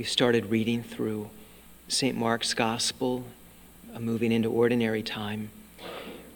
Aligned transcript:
we 0.00 0.04
started 0.04 0.46
reading 0.46 0.82
through 0.82 1.28
St. 1.88 2.16
Mark's 2.16 2.54
Gospel, 2.54 3.22
moving 3.98 4.32
into 4.32 4.50
ordinary 4.50 5.02
time. 5.02 5.50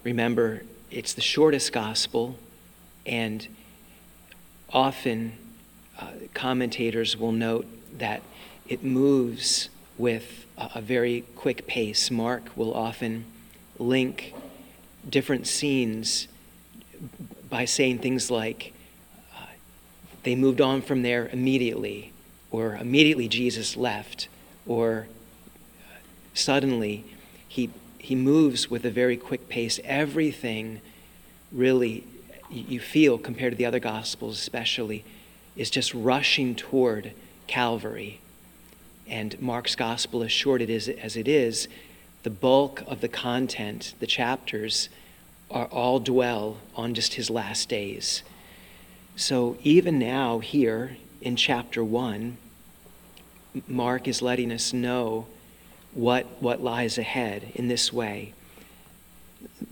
Remember, 0.03 0.61
it's 0.91 1.13
the 1.13 1.21
shortest 1.21 1.73
Gospel, 1.73 2.35
and 3.07 3.47
often 4.71 5.33
uh, 5.99 6.11
commentators 6.35 7.17
will 7.17 7.31
note 7.31 7.65
that 7.97 8.21
it 8.67 8.83
moves 8.83 9.69
with 9.97 10.45
a, 10.59 10.69
a 10.75 10.81
very 10.81 11.21
quick 11.35 11.65
pace. 11.65 12.11
Mark 12.11 12.55
will 12.55 12.71
often 12.71 13.25
link 13.79 14.35
different 15.09 15.47
scenes 15.47 16.27
by 17.49 17.65
saying 17.65 17.97
things 17.97 18.29
like, 18.29 18.73
uh, 19.35 19.47
they 20.21 20.35
moved 20.35 20.61
on 20.61 20.83
from 20.83 21.01
there 21.01 21.29
immediately, 21.29 22.11
or 22.51 22.75
immediately 22.75 23.27
Jesus 23.27 23.75
left, 23.75 24.27
or 24.65 25.07
suddenly 26.33 27.05
he, 27.47 27.69
he 27.97 28.15
moves 28.15 28.69
with 28.69 28.85
a 28.85 28.91
very 28.91 29.17
quick 29.17 29.49
pace. 29.49 29.79
Everything 29.83 30.81
really, 31.51 32.03
you 32.49 32.79
feel, 32.79 33.17
compared 33.17 33.53
to 33.53 33.57
the 33.57 33.65
other 33.65 33.79
Gospels 33.79 34.37
especially, 34.37 35.03
is 35.55 35.69
just 35.69 35.93
rushing 35.93 36.55
toward 36.55 37.13
Calvary. 37.47 38.19
And 39.07 39.39
Mark's 39.41 39.75
Gospel, 39.75 40.23
as 40.23 40.31
short 40.31 40.61
it 40.61 40.69
is, 40.69 40.89
as 40.89 41.15
it 41.15 41.27
is, 41.27 41.67
the 42.23 42.29
bulk 42.29 42.81
of 42.87 43.01
the 43.01 43.07
content, 43.07 43.93
the 43.99 44.07
chapters, 44.07 44.89
are 45.51 45.67
all 45.67 45.99
dwell 45.99 46.57
on 46.75 46.93
just 46.93 47.13
his 47.13 47.29
last 47.29 47.69
days. 47.69 48.23
So 49.15 49.57
even 49.63 49.99
now, 49.99 50.39
here 50.39 50.97
in 51.25 51.35
chapter 51.35 51.83
1, 51.83 52.37
Mark 53.67 54.07
is 54.07 54.21
letting 54.21 54.51
us 54.51 54.71
know 54.71 55.25
what, 55.91 56.39
what 56.39 56.61
lies 56.61 56.99
ahead 56.99 57.51
in 57.55 57.67
this 57.67 57.91
way. 57.91 58.31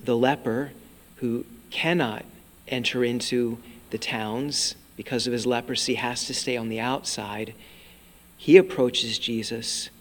The 0.04 0.18
leper 0.18 0.72
who 1.18 1.46
cannot 1.70 2.26
enter 2.68 3.04
into 3.04 3.60
the 3.92 4.00
towns 4.00 4.74
because 4.98 5.28
of 5.28 5.34
his 5.34 5.46
leprosy 5.46 5.94
has 5.94 6.26
to 6.26 6.34
stay 6.34 6.58
on 6.58 6.70
the 6.70 6.80
outside. 6.80 7.54
He 8.36 8.58
approaches 8.58 9.20
Jesus, 9.20 9.92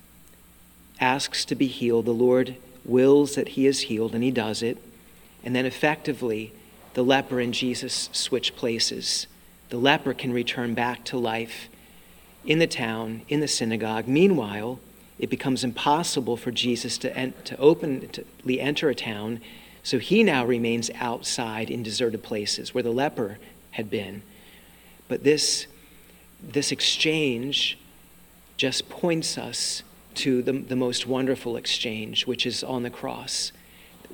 asks 1.00 1.44
to 1.44 1.54
be 1.54 1.66
healed. 1.66 2.06
The 2.06 2.12
Lord 2.12 2.56
wills 2.82 3.34
that 3.34 3.48
he 3.48 3.66
is 3.66 3.80
healed, 3.82 4.14
and 4.14 4.24
he 4.24 4.30
does 4.30 4.62
it. 4.62 4.78
And 5.44 5.54
then 5.54 5.66
effectively, 5.66 6.52
the 6.94 7.02
leper 7.02 7.40
and 7.40 7.52
Jesus 7.52 8.08
switch 8.12 8.56
places. 8.56 9.26
The 9.72 9.78
leper 9.78 10.12
can 10.12 10.34
return 10.34 10.74
back 10.74 11.02
to 11.06 11.16
life 11.16 11.70
in 12.44 12.58
the 12.58 12.66
town, 12.66 13.22
in 13.30 13.40
the 13.40 13.48
synagogue. 13.48 14.06
Meanwhile, 14.06 14.78
it 15.18 15.30
becomes 15.30 15.64
impossible 15.64 16.36
for 16.36 16.50
Jesus 16.50 16.98
to, 16.98 17.16
en- 17.16 17.32
to 17.44 17.56
openly 17.56 18.60
enter 18.60 18.90
a 18.90 18.94
town, 18.94 19.40
so 19.82 19.98
he 19.98 20.22
now 20.24 20.44
remains 20.44 20.90
outside 20.96 21.70
in 21.70 21.82
deserted 21.82 22.22
places 22.22 22.74
where 22.74 22.82
the 22.82 22.92
leper 22.92 23.38
had 23.70 23.88
been. 23.88 24.20
But 25.08 25.24
this, 25.24 25.66
this 26.42 26.70
exchange 26.70 27.78
just 28.58 28.90
points 28.90 29.38
us 29.38 29.84
to 30.16 30.42
the, 30.42 30.52
the 30.52 30.76
most 30.76 31.06
wonderful 31.06 31.56
exchange, 31.56 32.26
which 32.26 32.44
is 32.44 32.62
on 32.62 32.82
the 32.82 32.90
cross. 32.90 33.52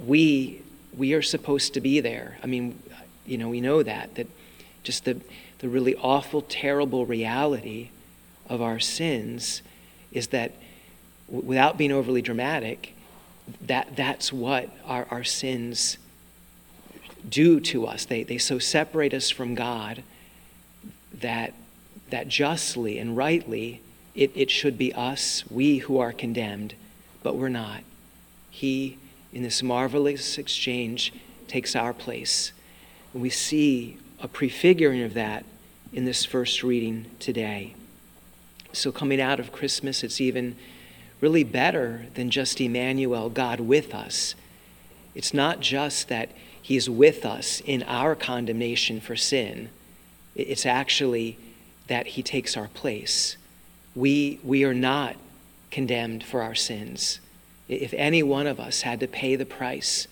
We 0.06 0.62
we 0.97 1.15
are 1.15 1.22
supposed 1.22 1.75
to 1.75 1.81
be 1.81 1.98
there. 1.98 2.39
I 2.45 2.47
mean, 2.47 2.81
you 3.27 3.39
know, 3.39 3.48
we 3.48 3.61
know 3.61 3.83
that, 3.83 4.15
that 4.15 4.28
just 4.84 5.05
the, 5.05 5.20
the 5.59 5.69
really 5.69 5.95
awful, 5.97 6.42
terrible 6.42 7.06
reality 7.06 7.91
of 8.48 8.62
our 8.62 8.78
sins 8.78 9.62
is 10.12 10.28
that 10.28 10.53
without 11.28 11.77
being 11.77 11.92
overly 11.92 12.23
dramatic, 12.23 12.95
that, 13.62 13.97
that's 13.97 14.33
what 14.33 14.70
our, 14.84 15.06
our 15.10 15.25
sins 15.25 15.99
do 17.28 17.60
to 17.60 17.87
us. 17.87 18.05
They, 18.05 18.22
they 18.22 18.38
so 18.38 18.59
separate 18.59 19.12
us 19.12 19.31
from 19.31 19.55
God 19.55 20.03
that, 21.12 21.55
that 22.11 22.28
justly 22.28 22.99
and 22.99 23.16
rightly 23.16 23.81
it, 24.15 24.32
it 24.34 24.50
should 24.50 24.78
be 24.78 24.93
us, 24.94 25.44
we 25.50 25.78
who 25.78 25.99
are 25.99 26.12
condemned, 26.12 26.75
but 27.22 27.37
we're 27.37 27.49
not. 27.49 27.82
He 28.50 28.99
in 29.32 29.43
this 29.43 29.62
marvelous 29.62 30.38
exchange 30.38 31.12
takes 31.47 31.77
our 31.77 31.93
place. 31.93 32.53
And 33.12 33.22
we 33.22 33.31
see 33.31 33.99
a 34.21 34.28
prefiguring 34.28 35.03
of 35.03 35.15
that 35.15 35.44
in 35.93 36.04
this 36.04 36.25
first 36.25 36.62
reading 36.62 37.06
today. 37.19 37.75
So, 38.72 38.93
coming 38.93 39.21
out 39.21 39.41
of 39.41 39.53
Christmas, 39.53 40.04
it's 40.04 40.21
even 40.21 40.56
really 41.21 41.44
better 41.44 42.06
than 42.15 42.31
just 42.31 42.60
Emmanuel, 42.60 43.28
God 43.31 43.60
with 43.60 43.94
us. 43.94 44.34
It's 45.15 45.34
not 45.34 45.60
just 45.60 46.09
that 46.09 46.31
He's 46.60 46.88
with 46.88 47.25
us 47.25 47.60
in 47.65 47.82
our 47.84 48.15
condemnation 48.15 49.00
for 49.00 49.16
sin, 49.16 49.71
it's 50.34 50.66
actually 50.66 51.38
that 51.87 52.09
He 52.09 52.22
takes 52.22 52.56
our 52.56 52.69
place. 52.69 53.37
We, 53.94 54.38
we 54.44 54.65
are 54.65 54.75
not 54.75 55.16
condemned 55.70 56.22
for 56.22 56.43
our 56.43 56.55
sins. 56.55 57.20
If 57.69 57.93
any 57.94 58.22
one 58.22 58.47
of 58.47 58.60
us 58.60 58.82
had 58.82 59.00
to 59.00 59.09
pay 59.09 59.37
the 59.37 59.47
price 59.47 60.06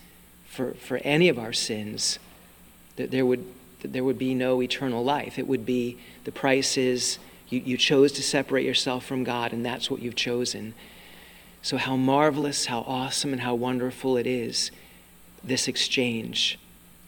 for, 0.48 0.74
for 0.74 0.96
any 0.98 1.28
of 1.28 1.38
our 1.38 1.52
sins, 1.52 2.18
there 2.96 3.24
would, 3.24 3.46
there 3.92 4.04
would 4.04 4.18
be 4.18 4.34
no 4.34 4.62
eternal 4.62 5.04
life. 5.04 5.38
It 5.38 5.46
would 5.46 5.66
be 5.66 5.98
the 6.24 6.32
price 6.32 6.76
is 6.76 7.18
you, 7.48 7.60
you 7.60 7.76
chose 7.76 8.12
to 8.12 8.22
separate 8.22 8.64
yourself 8.64 9.04
from 9.04 9.24
God, 9.24 9.52
and 9.52 9.64
that's 9.64 9.90
what 9.90 10.00
you've 10.00 10.16
chosen. 10.16 10.74
So, 11.62 11.76
how 11.76 11.96
marvelous, 11.96 12.66
how 12.66 12.80
awesome, 12.80 13.32
and 13.32 13.42
how 13.42 13.54
wonderful 13.54 14.16
it 14.16 14.26
is 14.26 14.70
this 15.42 15.68
exchange 15.68 16.58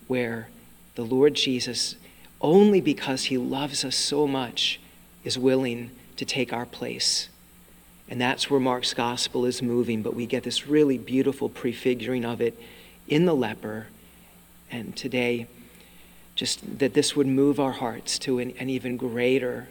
where 0.07 0.49
the 0.95 1.05
Lord 1.05 1.35
Jesus, 1.35 1.97
only 2.41 2.81
because 2.81 3.25
he 3.25 3.39
loves 3.39 3.85
us 3.85 3.97
so 3.97 4.27
much, 4.27 4.81
is 5.25 5.39
willing 5.39 5.91
to 6.17 6.25
take 6.25 6.53
our 6.53 6.67
place. 6.67 7.29
And 8.09 8.21
that's 8.21 8.49
where 8.49 8.61
Mark's 8.61 8.95
gospel 8.95 9.45
is 9.45 9.61
moving, 9.61 10.03
but 10.03 10.15
we 10.15 10.25
get 10.25 10.45
this 10.45 10.67
really 10.67 10.97
beautiful 10.99 11.49
prefiguring 11.49 12.25
of 12.25 12.41
it 12.41 12.59
in 13.07 13.27
the 13.27 13.35
leper. 13.35 13.89
And 14.71 14.97
today, 14.97 15.47
just 16.39 16.79
that 16.79 16.95
this 16.95 17.17
would 17.17 17.27
move 17.27 17.59
our 17.59 17.73
hearts 17.73 18.17
to 18.17 18.39
an, 18.39 18.55
an 18.61 18.71
even 18.71 18.97
greater 18.97 19.67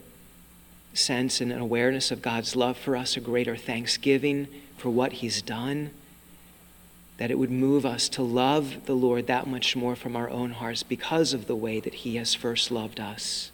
sense 0.93 1.39
and 1.39 1.49
an 1.49 1.59
awareness 1.59 2.11
of 2.11 2.21
God's 2.21 2.57
love 2.57 2.77
for 2.77 2.97
us, 2.97 3.15
a 3.15 3.21
greater 3.21 3.55
thanksgiving 3.55 4.49
for 4.75 4.89
what 4.89 5.13
He's 5.13 5.41
done. 5.41 5.91
That 7.19 7.31
it 7.31 7.39
would 7.39 7.51
move 7.51 7.85
us 7.85 8.09
to 8.09 8.21
love 8.21 8.85
the 8.85 8.95
Lord 8.95 9.27
that 9.27 9.47
much 9.47 9.77
more 9.77 9.95
from 9.95 10.17
our 10.17 10.29
own 10.29 10.51
hearts 10.51 10.83
because 10.83 11.31
of 11.31 11.47
the 11.47 11.55
way 11.55 11.79
that 11.79 11.93
He 11.93 12.17
has 12.17 12.33
first 12.33 12.69
loved 12.69 12.99
us. 12.99 13.49